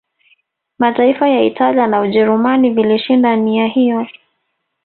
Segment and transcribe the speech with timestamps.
[0.79, 4.07] Mataifa ya Italia na Ujerumani vilishinda nia hiyo